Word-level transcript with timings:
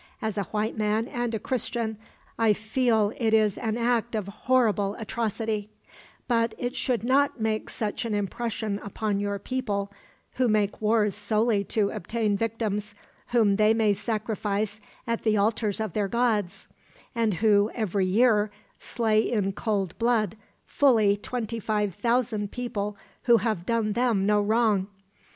As 0.19 0.35
a 0.35 0.45
white 0.45 0.75
man 0.75 1.07
and 1.07 1.35
a 1.35 1.39
Christian, 1.39 1.95
I 2.39 2.53
feel 2.53 3.13
it 3.17 3.35
is 3.35 3.55
an 3.59 3.77
act 3.77 4.15
of 4.15 4.27
horrible 4.27 4.95
atrocity; 4.97 5.69
but 6.27 6.55
it 6.57 6.75
should 6.75 7.03
not 7.03 7.39
make 7.39 7.69
such 7.69 8.03
an 8.03 8.15
impression 8.15 8.79
upon 8.79 9.19
your 9.19 9.37
people, 9.37 9.93
who 10.37 10.47
make 10.47 10.81
wars 10.81 11.13
solely 11.13 11.63
to 11.65 11.91
obtain 11.91 12.35
victims, 12.35 12.95
whom 13.27 13.57
they 13.57 13.75
may 13.75 13.93
sacrifice 13.93 14.81
at 15.05 15.21
the 15.21 15.37
altars 15.37 15.79
of 15.79 15.93
their 15.93 16.07
gods; 16.07 16.67
and 17.13 17.35
who, 17.35 17.69
every 17.75 18.07
year, 18.07 18.49
slay 18.79 19.21
in 19.31 19.51
cold 19.53 19.95
blood 19.99 20.35
fully 20.65 21.15
twenty 21.15 21.59
five 21.59 21.93
thousand 21.93 22.49
people 22.51 22.97
who 23.25 23.37
have 23.37 23.67
done 23.67 23.93
them 23.93 24.25
no 24.25 24.41
wrong. 24.41 24.87